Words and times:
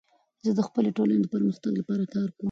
زه 0.45 0.51
د 0.57 0.59
خپلي 0.67 0.89
ټولني 0.97 1.19
د 1.21 1.27
پرمختګ 1.33 1.71
لپاره 1.79 2.03
کار 2.13 2.27
کوم. 2.35 2.39